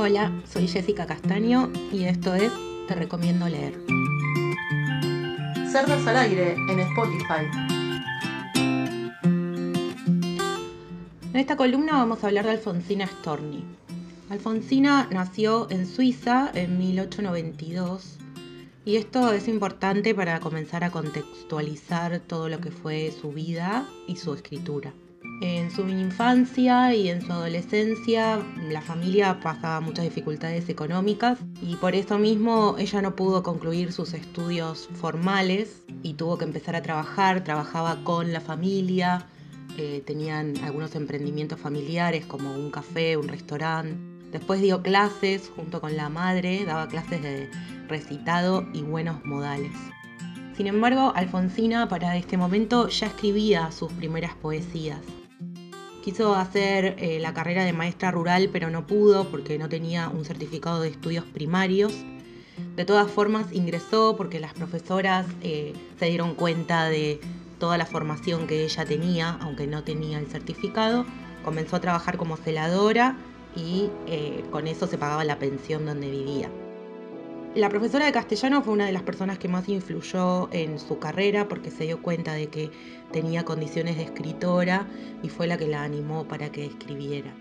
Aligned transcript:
Hola, 0.00 0.30
soy 0.48 0.68
Jessica 0.68 1.06
Castaño 1.06 1.72
y 1.90 2.04
esto 2.04 2.32
es 2.32 2.52
Te 2.86 2.94
Recomiendo 2.94 3.48
Leer. 3.48 3.74
Cerdas 5.72 6.06
al 6.06 6.16
aire 6.18 6.52
en 6.52 6.78
Spotify. 6.78 7.42
En 11.32 11.34
esta 11.34 11.56
columna 11.56 11.94
vamos 11.94 12.22
a 12.22 12.28
hablar 12.28 12.44
de 12.44 12.52
Alfonsina 12.52 13.08
Storni. 13.08 13.64
Alfonsina 14.30 15.08
nació 15.10 15.68
en 15.68 15.84
Suiza 15.84 16.52
en 16.54 16.78
1892 16.78 18.18
y 18.84 18.98
esto 18.98 19.32
es 19.32 19.48
importante 19.48 20.14
para 20.14 20.38
comenzar 20.38 20.84
a 20.84 20.92
contextualizar 20.92 22.20
todo 22.20 22.48
lo 22.48 22.60
que 22.60 22.70
fue 22.70 23.12
su 23.20 23.32
vida 23.32 23.88
y 24.06 24.14
su 24.14 24.32
escritura. 24.32 24.92
En 25.40 25.70
su 25.70 25.88
infancia 25.88 26.92
y 26.94 27.08
en 27.10 27.22
su 27.22 27.30
adolescencia 27.30 28.40
la 28.68 28.80
familia 28.80 29.38
pasaba 29.38 29.80
muchas 29.80 30.04
dificultades 30.04 30.68
económicas 30.68 31.38
y 31.62 31.76
por 31.76 31.94
eso 31.94 32.18
mismo 32.18 32.74
ella 32.76 33.02
no 33.02 33.14
pudo 33.14 33.44
concluir 33.44 33.92
sus 33.92 34.14
estudios 34.14 34.88
formales 34.94 35.84
y 36.02 36.14
tuvo 36.14 36.38
que 36.38 36.44
empezar 36.44 36.74
a 36.74 36.82
trabajar, 36.82 37.44
trabajaba 37.44 38.02
con 38.02 38.32
la 38.32 38.40
familia, 38.40 39.26
eh, 39.76 40.02
tenían 40.04 40.56
algunos 40.64 40.96
emprendimientos 40.96 41.60
familiares 41.60 42.26
como 42.26 42.52
un 42.52 42.72
café, 42.72 43.16
un 43.16 43.28
restaurante. 43.28 43.96
Después 44.32 44.60
dio 44.60 44.82
clases 44.82 45.52
junto 45.54 45.80
con 45.80 45.96
la 45.96 46.08
madre, 46.08 46.64
daba 46.64 46.88
clases 46.88 47.22
de 47.22 47.48
recitado 47.86 48.66
y 48.74 48.82
buenos 48.82 49.24
modales. 49.24 49.72
Sin 50.56 50.66
embargo, 50.66 51.12
Alfonsina 51.14 51.88
para 51.88 52.16
este 52.16 52.36
momento 52.36 52.88
ya 52.88 53.06
escribía 53.06 53.70
sus 53.70 53.92
primeras 53.92 54.34
poesías. 54.34 54.98
Quiso 56.08 56.34
hacer 56.34 56.96
eh, 56.96 57.18
la 57.20 57.34
carrera 57.34 57.66
de 57.66 57.74
maestra 57.74 58.10
rural, 58.10 58.48
pero 58.50 58.70
no 58.70 58.86
pudo 58.86 59.28
porque 59.28 59.58
no 59.58 59.68
tenía 59.68 60.08
un 60.08 60.24
certificado 60.24 60.80
de 60.80 60.88
estudios 60.88 61.26
primarios. 61.26 61.92
De 62.76 62.86
todas 62.86 63.10
formas, 63.10 63.52
ingresó 63.52 64.16
porque 64.16 64.40
las 64.40 64.54
profesoras 64.54 65.26
eh, 65.42 65.74
se 65.98 66.06
dieron 66.06 66.34
cuenta 66.34 66.86
de 66.86 67.20
toda 67.58 67.76
la 67.76 67.84
formación 67.84 68.46
que 68.46 68.64
ella 68.64 68.86
tenía, 68.86 69.36
aunque 69.42 69.66
no 69.66 69.84
tenía 69.84 70.18
el 70.18 70.28
certificado. 70.28 71.04
Comenzó 71.44 71.76
a 71.76 71.80
trabajar 71.80 72.16
como 72.16 72.38
celadora 72.38 73.18
y 73.54 73.90
eh, 74.06 74.46
con 74.50 74.66
eso 74.66 74.86
se 74.86 74.96
pagaba 74.96 75.26
la 75.26 75.38
pensión 75.38 75.84
donde 75.84 76.10
vivía. 76.10 76.48
La 77.54 77.70
profesora 77.70 78.04
de 78.04 78.12
castellano 78.12 78.62
fue 78.62 78.74
una 78.74 78.86
de 78.86 78.92
las 78.92 79.02
personas 79.02 79.38
que 79.38 79.48
más 79.48 79.68
influyó 79.68 80.52
en 80.52 80.78
su 80.78 80.98
carrera 80.98 81.48
porque 81.48 81.70
se 81.70 81.84
dio 81.84 82.02
cuenta 82.02 82.34
de 82.34 82.48
que 82.48 82.70
tenía 83.10 83.44
condiciones 83.44 83.96
de 83.96 84.02
escritora 84.02 84.86
y 85.22 85.30
fue 85.30 85.46
la 85.46 85.56
que 85.56 85.66
la 85.66 85.82
animó 85.82 86.28
para 86.28 86.52
que 86.52 86.66
escribiera. 86.66 87.34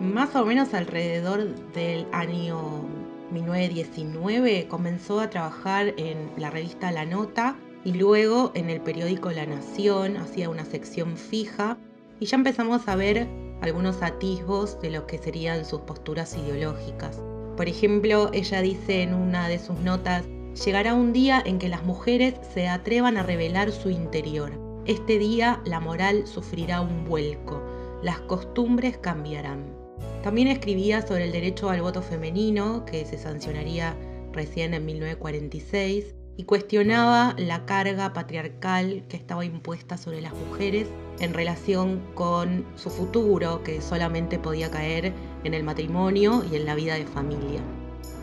Más 0.00 0.36
o 0.36 0.46
menos 0.46 0.74
alrededor 0.74 1.54
del 1.72 2.06
año 2.12 2.84
1919 3.32 4.68
comenzó 4.68 5.18
a 5.20 5.28
trabajar 5.28 5.92
en 5.96 6.30
la 6.36 6.50
revista 6.50 6.92
La 6.92 7.04
Nota 7.04 7.56
y 7.84 7.92
luego 7.92 8.52
en 8.54 8.70
el 8.70 8.80
periódico 8.80 9.32
La 9.32 9.44
Nación, 9.44 10.16
hacía 10.18 10.48
una 10.48 10.64
sección 10.64 11.16
fija 11.16 11.78
y 12.20 12.26
ya 12.26 12.36
empezamos 12.36 12.86
a 12.86 12.94
ver 12.94 13.26
algunos 13.60 14.02
atisbos 14.02 14.80
de 14.80 14.90
lo 14.90 15.06
que 15.06 15.18
serían 15.18 15.64
sus 15.64 15.80
posturas 15.80 16.36
ideológicas. 16.36 17.20
Por 17.56 17.68
ejemplo, 17.68 18.30
ella 18.34 18.60
dice 18.60 19.02
en 19.02 19.14
una 19.14 19.48
de 19.48 19.58
sus 19.58 19.78
notas, 19.78 20.24
llegará 20.64 20.94
un 20.94 21.14
día 21.14 21.42
en 21.44 21.58
que 21.58 21.70
las 21.70 21.84
mujeres 21.84 22.34
se 22.52 22.68
atrevan 22.68 23.16
a 23.16 23.22
revelar 23.22 23.72
su 23.72 23.88
interior. 23.88 24.52
Este 24.84 25.18
día 25.18 25.62
la 25.64 25.80
moral 25.80 26.26
sufrirá 26.26 26.82
un 26.82 27.06
vuelco, 27.06 27.62
las 28.02 28.20
costumbres 28.20 28.98
cambiarán. 28.98 29.74
También 30.22 30.48
escribía 30.48 31.06
sobre 31.06 31.24
el 31.24 31.32
derecho 31.32 31.70
al 31.70 31.80
voto 31.80 32.02
femenino, 32.02 32.84
que 32.84 33.06
se 33.06 33.16
sancionaría 33.16 33.96
recién 34.32 34.74
en 34.74 34.84
1946, 34.84 36.14
y 36.36 36.44
cuestionaba 36.44 37.34
la 37.38 37.64
carga 37.64 38.12
patriarcal 38.12 39.04
que 39.08 39.16
estaba 39.16 39.44
impuesta 39.44 39.96
sobre 39.96 40.20
las 40.20 40.34
mujeres 40.34 40.86
en 41.18 41.32
relación 41.32 42.02
con 42.14 42.66
su 42.76 42.90
futuro, 42.90 43.62
que 43.62 43.80
solamente 43.80 44.38
podía 44.38 44.70
caer 44.70 45.14
en 45.46 45.54
el 45.54 45.64
matrimonio 45.64 46.44
y 46.50 46.56
en 46.56 46.66
la 46.66 46.74
vida 46.74 46.94
de 46.94 47.06
familia. 47.06 47.60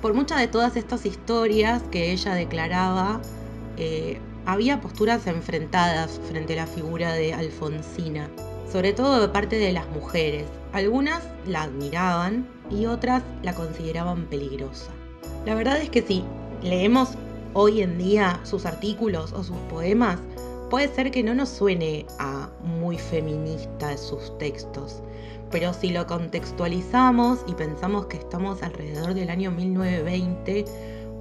Por 0.02 0.14
muchas 0.14 0.40
de 0.40 0.48
todas 0.48 0.76
estas 0.76 1.06
historias 1.06 1.82
que 1.92 2.12
ella 2.12 2.34
declaraba, 2.34 3.22
eh, 3.78 4.20
había 4.46 4.82
posturas 4.82 5.26
enfrentadas 5.28 6.20
frente 6.28 6.54
a 6.54 6.58
la 6.58 6.68
figura 6.68 7.14
de 7.14 7.34
Alfonsina, 7.34 8.30
sobre 8.72 8.94
todo 8.94 9.22
de 9.22 9.30
parte 9.30 9.58
de 9.58 9.72
las 9.72 9.88
mujeres. 9.90 10.46
Algunas 10.74 11.24
la 11.48 11.64
admiraban 11.64 12.48
y 12.70 12.86
otras 12.86 13.24
la 13.42 13.54
consideraban 13.54 14.26
peligrosa. 14.26 14.92
La 15.46 15.56
verdad 15.56 15.82
es 15.82 15.90
que 15.90 16.02
sí, 16.02 16.24
leemos 16.62 17.12
hoy 17.54 17.82
en 17.82 17.98
día 17.98 18.40
sus 18.44 18.66
artículos 18.66 19.32
o 19.34 19.44
sus 19.44 19.58
poemas, 19.70 20.20
puede 20.70 20.88
ser 20.88 21.12
que 21.12 21.24
no 21.24 21.36
nos 21.36 21.50
suene 21.50 22.06
a 22.20 22.50
muy 22.64 22.98
feminista 22.98 23.96
sus 23.96 24.38
textos, 24.40 25.02
pero 25.54 25.72
si 25.72 25.92
lo 25.92 26.08
contextualizamos 26.08 27.46
y 27.46 27.54
pensamos 27.54 28.08
que 28.08 28.18
estamos 28.18 28.64
alrededor 28.64 29.14
del 29.14 29.30
año 29.30 29.52
1920, 29.52 30.66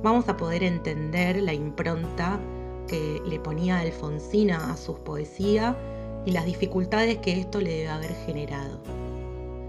vamos 0.02 0.26
a 0.26 0.38
poder 0.38 0.62
entender 0.62 1.42
la 1.42 1.52
impronta 1.52 2.40
que 2.88 3.20
le 3.26 3.38
ponía 3.38 3.80
Alfonsina 3.80 4.72
a 4.72 4.78
sus 4.78 4.98
poesías 5.00 5.76
y 6.24 6.30
las 6.30 6.46
dificultades 6.46 7.18
que 7.18 7.40
esto 7.40 7.60
le 7.60 7.72
debe 7.72 7.88
haber 7.88 8.14
generado. 8.24 8.80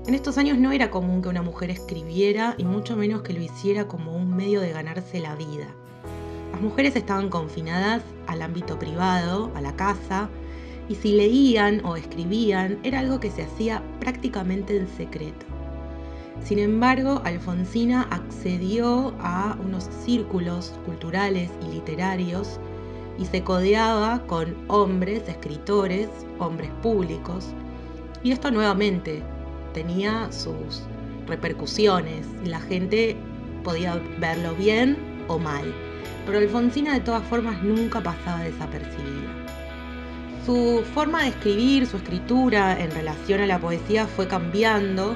En 0.08 0.16
estos 0.16 0.38
años 0.38 0.58
no 0.58 0.72
era 0.72 0.90
común 0.90 1.22
que 1.22 1.28
una 1.28 1.42
mujer 1.42 1.70
escribiera 1.70 2.56
y 2.58 2.64
mucho 2.64 2.96
menos 2.96 3.22
que 3.22 3.34
lo 3.34 3.42
hiciera 3.42 3.90
como 3.90 4.16
un 4.16 4.34
medio 4.34 4.62
de 4.62 4.72
ganarse 4.72 5.20
la 5.20 5.36
vida. 5.36 5.76
Las 6.54 6.62
mujeres 6.62 6.96
estaban 6.96 7.30
confinadas 7.30 8.02
al 8.28 8.42
ámbito 8.42 8.80
privado, 8.80 9.52
a 9.56 9.62
la 9.62 9.76
casa, 9.76 10.30
y 10.90 10.96
si 10.96 11.14
leían 11.14 11.84
o 11.86 11.96
escribían 11.96 12.80
era 12.84 13.00
algo 13.00 13.20
que 13.20 13.32
se 13.32 13.44
hacía 13.44 13.82
prácticamente 14.00 14.78
en 14.78 14.88
secreto. 14.88 15.46
Sin 16.44 16.60
embargo, 16.60 17.22
Alfonsina 17.24 18.08
accedió 18.12 19.14
a 19.20 19.58
unos 19.64 19.90
círculos 20.04 20.74
culturales 20.86 21.50
y 21.66 21.74
literarios 21.74 22.60
y 23.18 23.26
se 23.26 23.44
codeaba 23.44 24.26
con 24.28 24.56
hombres, 24.68 25.28
escritores, 25.28 26.10
hombres 26.40 26.72
públicos, 26.82 27.50
y 28.24 28.32
esto 28.32 28.52
nuevamente 28.52 29.22
tenía 29.74 30.32
sus 30.32 30.84
repercusiones. 31.28 32.26
La 32.44 32.60
gente 32.60 33.16
podía 33.64 34.02
verlo 34.20 34.56
bien 34.56 34.98
o 35.28 35.38
mal 35.38 35.74
pero 36.26 36.38
Alfonsina 36.38 36.94
de 36.94 37.02
todas 37.02 37.24
formas 37.24 37.62
nunca 37.64 38.02
pasaba 38.02 38.44
desapercibida. 38.44 39.43
Su 40.46 40.84
forma 40.94 41.24
de 41.24 41.30
escribir, 41.30 41.88
su 41.88 41.96
escritura 41.96 42.78
en 42.78 42.92
relación 42.92 43.40
a 43.40 43.48
la 43.48 43.60
poesía 43.60 44.08
fue 44.08 44.28
cambiando, 44.28 45.16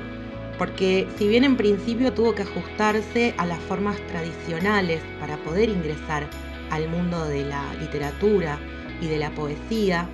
porque 0.58 1.06
si 1.18 1.28
bien 1.28 1.44
en 1.44 1.58
principio 1.58 2.14
tuvo 2.14 2.34
que 2.34 2.44
ajustarse 2.44 3.34
a 3.38 3.46
las 3.46 3.60
formas 3.60 3.98
tradicionales 4.08 5.02
para 5.20 5.36
poder 5.38 5.68
ingresar 5.68 6.30
al 6.72 6.88
mundo 6.88 7.26
de 7.26 7.44
la 7.44 7.74
literatura 7.76 8.58
y 9.02 9.08
de 9.08 9.18
la 9.18 9.30
poesía, 9.32 10.08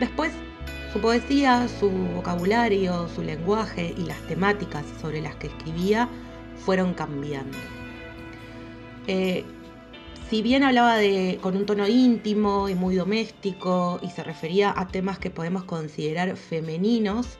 después 0.00 0.32
su 0.94 1.00
poesía, 1.00 1.68
su 1.68 1.90
vocabulario, 1.90 3.06
su 3.14 3.22
lenguaje 3.22 3.94
y 3.98 4.04
las 4.04 4.20
temáticas 4.28 4.84
sobre 4.98 5.20
las 5.20 5.36
que 5.36 5.48
escribía 5.48 6.08
fueron 6.64 6.94
cambiando. 6.94 7.58
Eh, 9.06 9.44
si 10.28 10.42
bien 10.42 10.62
hablaba 10.62 10.96
de, 10.96 11.38
con 11.40 11.56
un 11.56 11.64
tono 11.64 11.88
íntimo 11.88 12.68
y 12.68 12.74
muy 12.74 12.96
doméstico 12.96 13.98
y 14.02 14.10
se 14.10 14.22
refería 14.22 14.74
a 14.76 14.86
temas 14.86 15.18
que 15.18 15.30
podemos 15.30 15.64
considerar 15.64 16.36
femeninos, 16.36 17.38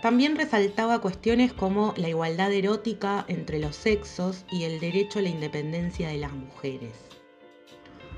también 0.00 0.36
resaltaba 0.36 1.00
cuestiones 1.00 1.52
como 1.52 1.94
la 1.96 2.08
igualdad 2.08 2.52
erótica 2.52 3.24
entre 3.26 3.58
los 3.58 3.74
sexos 3.74 4.44
y 4.48 4.62
el 4.62 4.78
derecho 4.78 5.18
a 5.18 5.22
la 5.22 5.30
independencia 5.30 6.08
de 6.08 6.18
las 6.18 6.32
mujeres. 6.32 6.92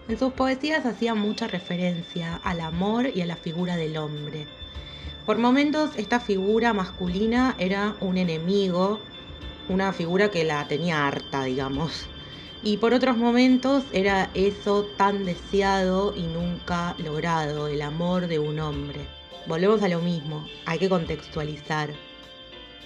En 0.09 0.19
sus 0.19 0.35
poesías 0.35 0.85
hacía 0.85 1.15
mucha 1.15 1.47
referencia 1.47 2.37
al 2.45 2.61
amor 2.61 3.07
y 3.15 3.23
a 3.23 3.27
la 3.27 3.37
figura 3.37 3.77
del 3.77 3.97
hombre. 3.97 4.47
Por 5.25 5.39
momentos 5.39 5.93
esta 5.97 6.21
figura 6.21 6.75
masculina 6.75 7.57
era 7.59 7.97
un 8.01 8.19
enemigo, 8.19 9.01
una 9.71 9.95
figura 9.95 10.31
que 10.31 10.45
la 10.45 10.69
tenía 10.69 11.07
harta, 11.07 11.45
digamos. 11.45 12.10
Y 12.63 12.77
por 12.77 12.93
otros 12.93 13.17
momentos 13.17 13.85
era 13.91 14.31
eso 14.35 14.85
tan 14.99 15.25
deseado 15.25 16.15
y 16.15 16.23
nunca 16.25 16.95
logrado, 16.99 17.69
el 17.69 17.81
amor 17.81 18.27
de 18.27 18.39
un 18.39 18.61
hombre. 18.61 19.01
Volvemos 19.47 19.83
a 19.83 19.89
lo 19.89 20.01
mismo, 20.01 20.47
hay 20.67 20.79
que 20.79 20.91
contextualizar. 20.91 21.91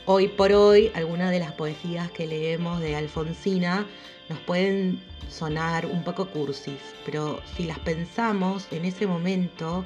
Hoy 0.06 0.28
por 0.28 0.52
hoy, 0.52 0.92
algunas 0.94 1.32
de 1.32 1.40
las 1.40 1.52
poesías 1.52 2.08
que 2.12 2.28
leemos 2.28 2.78
de 2.80 2.94
Alfonsina 2.94 3.84
nos 4.28 4.38
pueden 4.40 5.02
sonar 5.28 5.86
un 5.86 6.04
poco 6.04 6.28
cursis, 6.28 6.78
pero 7.04 7.40
si 7.56 7.64
las 7.64 7.80
pensamos 7.80 8.68
en 8.70 8.84
ese 8.84 9.08
momento, 9.08 9.84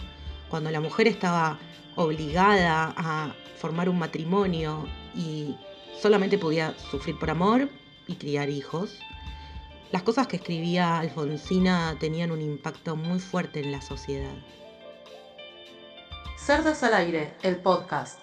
cuando 0.50 0.70
la 0.70 0.80
mujer 0.80 1.08
estaba 1.08 1.58
obligada 1.96 2.92
a 2.94 3.32
formar 3.56 3.88
un 3.88 3.98
matrimonio 3.98 4.86
y 5.16 5.54
solamente 5.98 6.36
podía 6.36 6.74
sufrir 6.90 7.18
por 7.18 7.30
amor 7.30 7.70
y 8.06 8.16
criar 8.16 8.50
hijos. 8.50 8.98
Las 9.90 10.02
cosas 10.02 10.26
que 10.26 10.36
escribía 10.36 10.98
Alfonsina 10.98 11.96
tenían 11.98 12.30
un 12.30 12.42
impacto 12.42 12.94
muy 12.94 13.20
fuerte 13.20 13.60
en 13.60 13.72
la 13.72 13.80
sociedad. 13.80 14.34
Cerdas 16.36 16.82
al 16.82 16.92
aire, 16.92 17.32
el 17.42 17.56
podcast. 17.56 18.20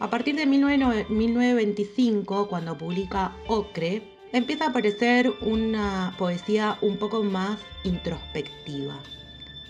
A 0.00 0.10
partir 0.10 0.34
de 0.34 0.44
1925, 0.44 2.48
cuando 2.48 2.76
publica 2.76 3.36
Ocre, 3.46 4.18
empieza 4.32 4.64
a 4.64 4.70
aparecer 4.70 5.32
una 5.40 6.16
poesía 6.18 6.78
un 6.80 6.96
poco 6.96 7.22
más 7.22 7.60
introspectiva, 7.84 8.98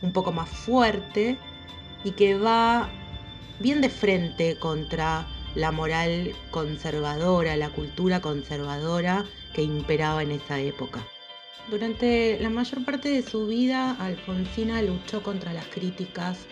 un 0.01 0.15
poco 0.15 0.33
más 0.33 0.49
fuerte 0.49 1.37
y 2.05 2.13
que 2.13 2.39
va 2.39 2.89
bien 3.61 3.83
de 3.83 3.91
frente 3.91 4.59
contra 4.59 5.27
la 5.55 5.73
moral 5.73 6.35
conservadora, 6.51 7.55
la 7.57 7.71
cultura 7.71 8.21
conservadora 8.21 9.25
que 9.55 9.63
imperaba 9.63 10.23
en 10.23 10.33
esa 10.33 10.61
época. 10.61 11.07
Durante 11.71 12.39
la 12.41 12.51
mayor 12.51 12.85
parte 12.85 13.09
de 13.09 13.23
su 13.23 13.47
vida, 13.47 13.97
Alfonsina 13.99 14.83
luchó 14.83 15.23
contra 15.23 15.53
las 15.53 15.67
críticas 15.67 16.47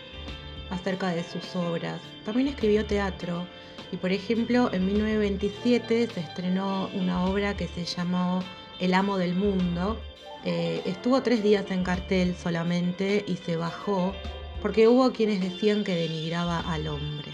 acerca 0.70 1.08
de 1.08 1.22
sus 1.22 1.54
obras. 1.54 2.00
También 2.24 2.48
escribió 2.48 2.84
teatro 2.84 3.46
y, 3.92 3.96
por 3.96 4.10
ejemplo, 4.10 4.70
en 4.72 4.86
1927 4.86 6.08
se 6.08 6.20
estrenó 6.20 6.90
una 6.94 7.24
obra 7.26 7.56
que 7.56 7.68
se 7.68 7.84
llamó 7.84 8.42
El 8.80 8.92
amo 8.92 9.16
del 9.16 9.34
mundo. 9.34 10.00
Eh, 10.44 10.82
estuvo 10.84 11.22
tres 11.22 11.42
días 11.42 11.70
en 11.70 11.84
cartel 11.84 12.34
solamente 12.34 13.24
y 13.28 13.36
se 13.36 13.56
bajó 13.56 14.14
porque 14.60 14.88
hubo 14.88 15.12
quienes 15.12 15.40
decían 15.40 15.84
que 15.84 15.94
denigraba 15.94 16.58
al 16.60 16.88
hombre. 16.88 17.30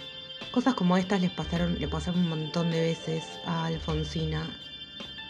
Cosas 0.51 0.75
como 0.75 0.97
estas 0.97 1.21
les 1.21 1.31
pasaron, 1.31 1.79
le 1.79 1.89
pasaron 1.89 2.21
un 2.21 2.29
montón 2.29 2.71
de 2.71 2.81
veces 2.81 3.25
a 3.47 3.67
Alfonsina, 3.67 4.51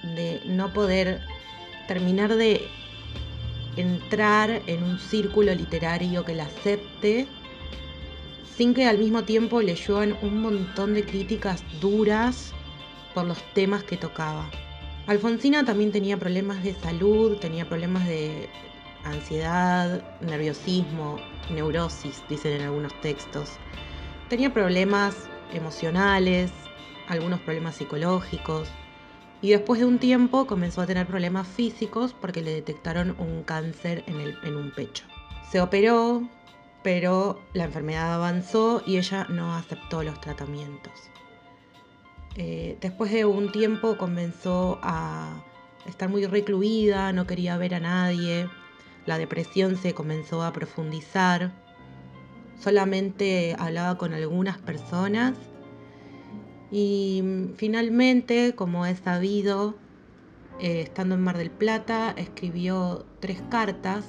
de 0.03 0.41
no 0.45 0.73
poder 0.73 1.21
terminar 1.87 2.35
de 2.37 2.69
entrar 3.77 4.63
en 4.67 4.83
un 4.83 4.99
círculo 4.99 5.55
literario 5.55 6.25
que 6.25 6.35
la 6.35 6.45
acepte, 6.45 7.27
sin 8.57 8.75
que 8.75 8.87
al 8.87 8.99
mismo 8.99 9.25
tiempo 9.25 9.63
le 9.63 9.75
lluevan 9.75 10.17
un 10.23 10.43
montón 10.43 10.95
de 10.95 11.05
críticas 11.05 11.63
duras 11.81 12.53
por 13.15 13.25
los 13.25 13.39
temas 13.55 13.83
que 13.85 13.97
tocaba. 13.97 14.51
Alfonsina 15.07 15.65
también 15.65 15.93
tenía 15.93 16.17
problemas 16.17 16.63
de 16.63 16.75
salud, 16.75 17.39
tenía 17.39 17.69
problemas 17.69 18.07
de 18.07 18.49
ansiedad, 19.05 20.05
nerviosismo, 20.21 21.17
neurosis, 21.51 22.23
dicen 22.29 22.53
en 22.53 22.63
algunos 22.63 22.99
textos. 23.01 23.51
Tenía 24.29 24.53
problemas 24.53 25.29
emocionales, 25.53 26.53
algunos 27.09 27.41
problemas 27.41 27.77
psicológicos 27.77 28.69
y 29.43 29.51
después 29.51 29.81
de 29.81 29.87
un 29.87 29.99
tiempo 29.99 30.47
comenzó 30.47 30.83
a 30.83 30.87
tener 30.87 31.07
problemas 31.07 31.49
físicos 31.49 32.15
porque 32.19 32.43
le 32.43 32.53
detectaron 32.53 33.17
un 33.19 33.43
cáncer 33.43 34.05
en, 34.07 34.21
el, 34.21 34.37
en 34.43 34.57
un 34.57 34.71
pecho. 34.71 35.05
Se 35.51 35.61
operó, 35.61 36.29
pero 36.83 37.41
la 37.55 37.65
enfermedad 37.65 38.15
avanzó 38.15 38.83
y 38.87 38.99
ella 38.99 39.27
no 39.29 39.55
aceptó 39.55 40.03
los 40.03 40.21
tratamientos. 40.21 40.93
Eh, 42.37 42.77
después 42.81 43.11
de 43.11 43.25
un 43.25 43.51
tiempo 43.51 43.97
comenzó 43.97 44.79
a 44.83 45.43
estar 45.87 46.09
muy 46.09 46.27
recluida, 46.27 47.13
no 47.13 47.27
quería 47.27 47.57
ver 47.57 47.75
a 47.75 47.81
nadie, 47.81 48.49
la 49.07 49.19
depresión 49.19 49.77
se 49.77 49.95
comenzó 49.95 50.43
a 50.43 50.53
profundizar 50.53 51.53
solamente 52.61 53.57
hablaba 53.59 53.97
con 53.97 54.13
algunas 54.13 54.59
personas 54.59 55.35
y 56.71 57.23
finalmente, 57.57 58.55
como 58.55 58.87
he 58.87 58.95
sabido, 58.95 59.75
eh, 60.61 60.83
estando 60.83 61.15
en 61.15 61.23
Mar 61.23 61.37
del 61.37 61.51
Plata, 61.51 62.15
escribió 62.17 63.05
tres 63.19 63.43
cartas 63.51 64.05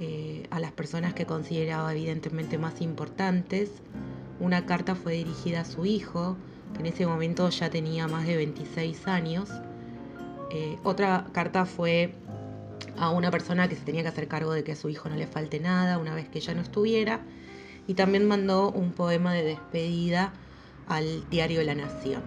eh, 0.00 0.46
a 0.50 0.58
las 0.58 0.72
personas 0.72 1.14
que 1.14 1.26
consideraba 1.26 1.92
evidentemente 1.92 2.58
más 2.58 2.80
importantes. 2.80 3.70
Una 4.40 4.66
carta 4.66 4.96
fue 4.96 5.12
dirigida 5.14 5.60
a 5.60 5.64
su 5.64 5.86
hijo, 5.86 6.36
que 6.74 6.80
en 6.80 6.86
ese 6.86 7.06
momento 7.06 7.48
ya 7.50 7.70
tenía 7.70 8.08
más 8.08 8.26
de 8.26 8.36
26 8.36 9.06
años. 9.06 9.48
Eh, 10.50 10.78
otra 10.82 11.26
carta 11.32 11.64
fue 11.64 12.14
a 12.96 13.10
una 13.10 13.30
persona 13.30 13.68
que 13.68 13.76
se 13.76 13.84
tenía 13.84 14.02
que 14.02 14.08
hacer 14.08 14.26
cargo 14.26 14.52
de 14.52 14.64
que 14.64 14.72
a 14.72 14.76
su 14.76 14.88
hijo 14.88 15.08
no 15.08 15.16
le 15.16 15.26
falte 15.26 15.60
nada 15.60 15.98
una 15.98 16.14
vez 16.14 16.28
que 16.28 16.40
ya 16.40 16.54
no 16.54 16.60
estuviera 16.60 17.20
y 17.86 17.94
también 17.94 18.26
mandó 18.26 18.70
un 18.70 18.92
poema 18.92 19.32
de 19.32 19.44
despedida 19.44 20.32
al 20.88 21.28
diario 21.30 21.62
La 21.62 21.74
Nación. 21.74 22.22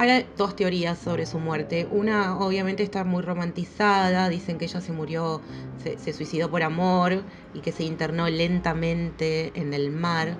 Hay 0.00 0.26
dos 0.36 0.54
teorías 0.54 0.96
sobre 0.98 1.26
su 1.26 1.40
muerte. 1.40 1.88
Una 1.90 2.38
obviamente 2.38 2.84
está 2.84 3.02
muy 3.02 3.22
romantizada, 3.22 4.28
dicen 4.28 4.56
que 4.56 4.66
ella 4.66 4.80
se 4.80 4.92
murió, 4.92 5.40
se, 5.82 5.98
se, 5.98 6.12
suicidó 6.12 6.50
por 6.50 6.62
amor 6.62 7.24
y 7.52 7.60
que 7.60 7.72
se 7.72 7.82
internó 7.82 8.28
lentamente 8.28 9.50
en 9.54 9.74
el 9.74 9.90
mar. 9.90 10.36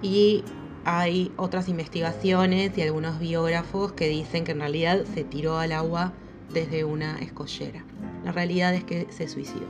Y 0.00 0.44
hay 0.84 1.32
otras 1.36 1.68
investigaciones 1.68 2.76
y 2.76 2.82
algunos 2.82 3.18
biógrafos 3.18 3.92
que 3.92 4.08
dicen 4.08 4.44
que 4.44 4.52
en 4.52 4.60
realidad 4.60 5.04
se 5.12 5.24
tiró 5.24 5.58
al 5.58 5.72
agua 5.72 6.12
desde 6.52 6.84
una 6.84 7.18
escollera. 7.18 7.84
La 8.24 8.32
realidad 8.32 8.74
es 8.74 8.84
que 8.84 9.06
se 9.10 9.28
suicidó. 9.28 9.66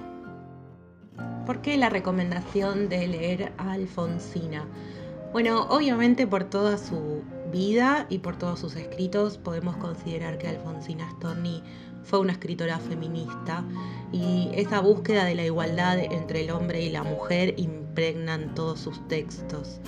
¿Por 1.46 1.60
qué 1.60 1.76
la 1.76 1.88
recomendación 1.88 2.88
de 2.88 3.06
leer 3.06 3.52
a 3.58 3.72
Alfonsina? 3.72 4.66
Bueno, 5.34 5.66
obviamente 5.68 6.28
por 6.28 6.44
toda 6.44 6.78
su 6.78 7.24
vida 7.50 8.06
y 8.08 8.18
por 8.18 8.36
todos 8.36 8.60
sus 8.60 8.76
escritos 8.76 9.36
podemos 9.36 9.76
considerar 9.78 10.38
que 10.38 10.46
Alfonsina 10.46 11.10
Storni 11.10 11.60
fue 12.04 12.20
una 12.20 12.34
escritora 12.34 12.78
feminista 12.78 13.64
y 14.12 14.50
esa 14.54 14.78
búsqueda 14.78 15.24
de 15.24 15.34
la 15.34 15.44
igualdad 15.44 15.98
entre 15.98 16.42
el 16.42 16.52
hombre 16.52 16.82
y 16.82 16.88
la 16.88 17.02
mujer 17.02 17.54
impregnan 17.56 18.54
todos 18.54 18.78
sus 18.78 19.08
textos. 19.08 19.80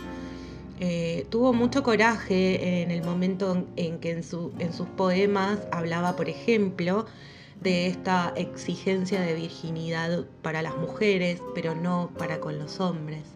Eh, 0.80 1.28
tuvo 1.30 1.52
mucho 1.52 1.84
coraje 1.84 2.82
en 2.82 2.90
el 2.90 3.04
momento 3.04 3.68
en 3.76 4.00
que 4.00 4.10
en, 4.10 4.24
en 4.58 4.72
sus 4.72 4.88
poemas 4.96 5.60
hablaba, 5.70 6.16
por 6.16 6.28
ejemplo, 6.28 7.06
de 7.60 7.86
esta 7.86 8.32
exigencia 8.34 9.20
de 9.20 9.34
virginidad 9.34 10.24
para 10.42 10.60
las 10.62 10.76
mujeres, 10.76 11.40
pero 11.54 11.76
no 11.76 12.10
para 12.18 12.40
con 12.40 12.58
los 12.58 12.80
hombres. 12.80 13.35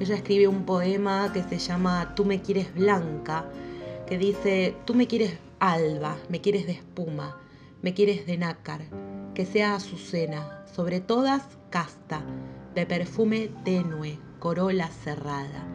Ella 0.00 0.14
escribe 0.14 0.48
un 0.48 0.64
poema 0.64 1.30
que 1.32 1.42
se 1.42 1.58
llama 1.58 2.14
Tú 2.16 2.24
me 2.24 2.40
quieres 2.40 2.74
blanca, 2.74 3.44
que 4.06 4.16
dice, 4.16 4.74
tú 4.86 4.94
me 4.94 5.06
quieres 5.06 5.38
alba, 5.58 6.16
me 6.30 6.40
quieres 6.40 6.66
de 6.66 6.72
espuma, 6.72 7.36
me 7.82 7.92
quieres 7.92 8.26
de 8.26 8.38
nácar, 8.38 8.80
que 9.34 9.44
sea 9.44 9.74
azucena, 9.74 10.64
sobre 10.74 11.00
todas 11.00 11.42
casta, 11.68 12.22
de 12.74 12.86
perfume 12.86 13.50
tenue, 13.62 14.18
corola 14.38 14.88
cerrada. 14.88 15.66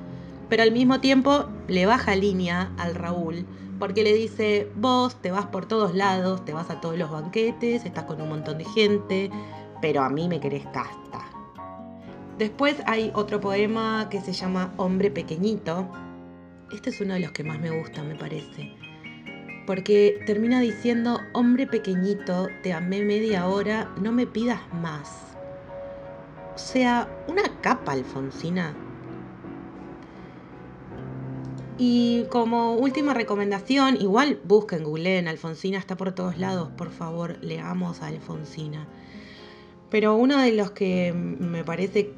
Pero 0.49 0.63
al 0.63 0.71
mismo 0.71 0.99
tiempo 0.99 1.45
le 1.67 1.85
baja 1.85 2.15
línea 2.15 2.73
al 2.77 2.95
Raúl 2.95 3.45
porque 3.77 4.03
le 4.03 4.13
dice, 4.13 4.71
vos 4.75 5.21
te 5.21 5.29
vas 5.29 5.45
por 5.47 5.67
todos 5.67 5.93
lados, 5.93 6.43
te 6.45 6.53
vas 6.53 6.71
a 6.71 6.81
todos 6.81 6.97
los 6.97 7.11
banquetes, 7.11 7.85
estás 7.85 8.05
con 8.05 8.21
un 8.21 8.29
montón 8.29 8.57
de 8.57 8.65
gente, 8.65 9.29
pero 9.81 10.01
a 10.01 10.09
mí 10.09 10.27
me 10.27 10.39
querés 10.39 10.65
casta. 10.67 11.14
Después 12.37 12.75
hay 12.85 13.11
otro 13.13 13.39
poema 13.39 14.09
que 14.09 14.19
se 14.19 14.33
llama 14.33 14.73
Hombre 14.75 15.09
Pequeñito. 15.09 15.87
Este 16.73 16.89
es 16.89 16.99
uno 16.99 17.13
de 17.13 17.21
los 17.21 17.31
que 17.31 17.45
más 17.45 17.59
me 17.59 17.69
gusta, 17.69 18.03
me 18.03 18.15
parece. 18.15 18.73
Porque 19.65 20.19
termina 20.25 20.59
diciendo, 20.59 21.21
hombre 21.33 21.65
pequeñito, 21.65 22.49
te 22.61 22.73
amé 22.73 23.03
media 23.03 23.47
hora, 23.47 23.89
no 24.01 24.11
me 24.11 24.27
pidas 24.27 24.59
más. 24.73 25.09
O 26.53 26.57
sea, 26.57 27.07
una 27.27 27.43
capa, 27.61 27.93
Alfonsina. 27.93 28.75
Y 31.77 32.25
como 32.29 32.73
última 32.75 33.13
recomendación, 33.13 33.95
igual 33.99 34.39
busquen, 34.43 34.83
googleen, 34.83 35.27
Alfonsina 35.27 35.77
está 35.77 35.97
por 35.97 36.11
todos 36.11 36.37
lados, 36.37 36.69
por 36.77 36.91
favor, 36.91 37.37
leamos 37.41 38.01
a 38.01 38.07
Alfonsina. 38.07 38.87
Pero 39.89 40.15
uno 40.15 40.37
de 40.37 40.51
los 40.51 40.71
que 40.71 41.13
me 41.13 41.63
parece 41.63 42.13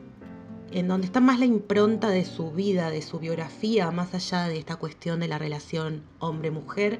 en 0.71 0.87
donde 0.87 1.07
está 1.07 1.19
más 1.19 1.39
la 1.39 1.45
impronta 1.45 2.09
de 2.09 2.25
su 2.25 2.51
vida, 2.51 2.89
de 2.89 3.01
su 3.01 3.19
biografía, 3.19 3.89
más 3.91 4.13
allá 4.13 4.47
de 4.47 4.57
esta 4.57 4.75
cuestión 4.75 5.19
de 5.19 5.27
la 5.27 5.37
relación 5.37 6.03
hombre-mujer, 6.19 6.99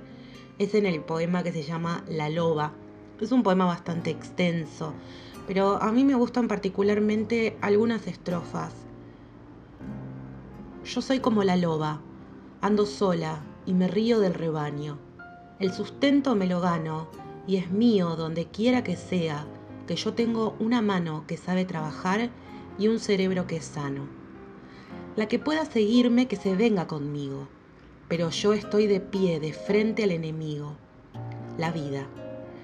es 0.57 0.73
en 0.73 0.85
el 0.85 1.01
poema 1.01 1.43
que 1.43 1.51
se 1.51 1.63
llama 1.63 2.03
La 2.07 2.29
Loba. 2.29 2.73
Es 3.19 3.31
un 3.31 3.43
poema 3.43 3.65
bastante 3.65 4.09
extenso, 4.09 4.93
pero 5.47 5.81
a 5.81 5.91
mí 5.91 6.05
me 6.05 6.15
gustan 6.15 6.47
particularmente 6.47 7.57
algunas 7.61 8.07
estrofas. 8.07 8.73
Yo 10.85 11.01
soy 11.01 11.19
como 11.19 11.43
la 11.43 11.57
loba, 11.57 12.01
Ando 12.61 12.85
sola 12.85 13.41
y 13.65 13.73
me 13.73 13.87
río 13.87 14.19
del 14.19 14.33
rebaño. 14.33 14.97
El 15.59 15.73
sustento 15.73 16.33
me 16.35 16.47
lo 16.47 16.61
gano 16.61 17.07
y 17.45 17.57
es 17.57 17.71
mío 17.71 18.15
donde 18.15 18.45
quiera 18.45 18.83
que 18.83 18.95
sea, 18.95 19.45
que 19.85 19.95
yo 19.95 20.13
tengo 20.13 20.55
una 20.59 20.81
mano 20.81 21.25
que 21.27 21.37
sabe 21.37 21.65
trabajar 21.65 22.29
y 22.77 22.87
un 22.87 22.99
cerebro 22.99 23.47
que 23.47 23.57
es 23.57 23.65
sano. 23.65 24.07
La 25.15 25.27
que 25.27 25.39
pueda 25.39 25.65
seguirme, 25.65 26.27
que 26.27 26.35
se 26.35 26.55
venga 26.55 26.87
conmigo. 26.87 27.47
pero 28.07 28.29
yo 28.29 28.53
estoy 28.53 28.87
de 28.87 29.01
pie 29.01 29.41
de 29.41 29.51
frente 29.51 30.03
al 30.03 30.11
enemigo, 30.11 30.77
la 31.57 31.71
vida, 31.71 32.07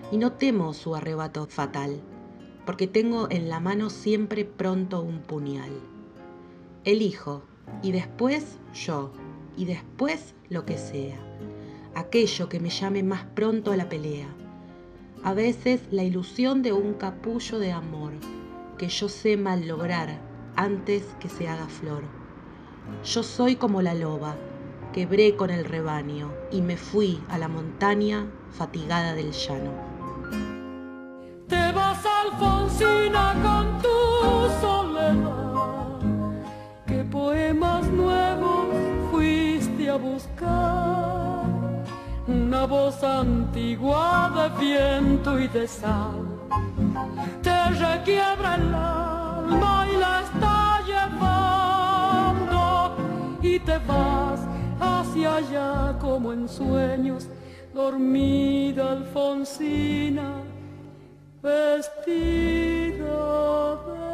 y 0.09 0.17
no 0.17 0.31
temo 0.31 0.73
su 0.73 0.95
arrebato 0.95 1.47
fatal, 1.47 1.99
porque 2.65 2.87
tengo 2.87 3.27
en 3.29 3.49
la 3.49 3.59
mano 3.59 3.89
siempre 3.89 4.45
pronto 4.45 5.01
un 5.01 5.19
puñal. 5.19 5.71
Elijo, 6.85 7.43
y 7.81 7.91
después 7.91 8.57
yo, 8.73 9.11
y 9.57 9.65
después 9.65 10.33
lo 10.47 10.65
que 10.65 10.77
sea, 10.77 11.17
aquello 11.93 12.47
que 12.47 12.61
me 12.61 12.69
llame 12.69 13.03
más 13.03 13.25
pronto 13.35 13.71
a 13.71 13.77
la 13.77 13.89
pelea. 13.89 14.27
A 15.25 15.33
veces 15.33 15.81
la 15.91 16.03
ilusión 16.03 16.61
de 16.61 16.71
un 16.71 16.93
capullo 16.93 17.59
de 17.59 17.73
amor 17.73 18.13
que 18.77 18.87
yo 18.87 19.09
sé 19.09 19.37
mal 19.37 19.67
lograr 19.67 20.19
antes 20.55 21.03
que 21.19 21.29
se 21.29 21.47
haga 21.47 21.67
flor. 21.67 22.03
Yo 23.03 23.23
soy 23.23 23.55
como 23.55 23.81
la 23.81 23.93
loba, 23.93 24.35
quebré 24.91 25.35
con 25.35 25.49
el 25.49 25.65
rebaño 25.65 26.31
y 26.51 26.61
me 26.61 26.77
fui 26.77 27.21
a 27.29 27.37
la 27.37 27.47
montaña 27.47 28.27
fatigada 28.51 29.13
del 29.13 29.31
llano. 29.31 29.71
Te 31.47 31.71
vas, 31.71 32.05
Alfonsina, 32.05 33.35
con 33.43 33.81
tu 33.81 34.61
soledad. 34.61 35.99
¿Qué 36.85 37.03
poemas 37.05 37.85
nuevos 37.87 38.67
fuiste 39.11 39.89
a 39.89 39.95
buscar? 39.95 41.43
Una 42.27 42.65
voz 42.65 43.03
antigua 43.03 44.31
de 44.35 44.65
viento 44.65 45.39
y 45.39 45.47
de 45.49 45.67
sal 45.67 46.32
te 47.41 47.69
requiebra 47.69 48.55
el 48.55 48.73
alma 48.73 49.87
y 49.91 49.97
la 49.97 50.21
está 50.21 50.81
llevando. 50.91 52.61
Y 53.41 53.59
te 53.59 53.77
vas 53.79 54.41
hacia 54.79 55.35
allá 55.35 55.97
como 55.99 56.33
en 56.33 56.47
sueños, 56.47 57.27
dormida 57.73 58.91
Alfonsina, 58.91 60.41
vestida 61.41 63.03
de 63.85 64.12